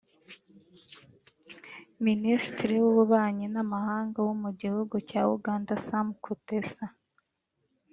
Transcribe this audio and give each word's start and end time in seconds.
Minisitiri 2.05 2.73
w’Ububanyi 2.83 3.45
n’Amahanga 3.53 4.17
wo 4.27 4.33
mu 4.41 4.49
gihugu 4.59 4.95
cya 5.09 5.21
Uganda 5.35 5.73
Sam 5.87 6.07
Kutesa 6.23 6.85